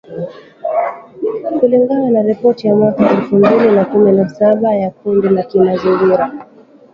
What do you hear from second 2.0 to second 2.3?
na